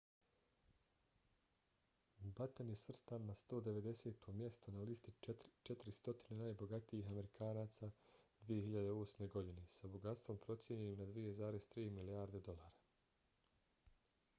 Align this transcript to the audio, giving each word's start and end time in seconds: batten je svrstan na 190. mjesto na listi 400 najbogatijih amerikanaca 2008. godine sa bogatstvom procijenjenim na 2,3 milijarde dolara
batten 2.39 2.71
je 2.73 2.77
svrstan 2.83 3.27
na 3.31 3.35
190. 3.41 4.31
mjesto 4.39 4.73
na 4.77 4.85
listi 4.91 5.13
400 5.69 6.39
najbogatijih 6.41 7.11
amerikanaca 7.13 7.91
2008. 8.49 9.29
godine 9.39 9.67
sa 9.79 9.93
bogatstvom 9.99 10.43
procijenjenim 10.49 10.99
na 11.05 11.09
2,3 11.19 11.89
milijarde 12.01 12.43
dolara 12.51 13.89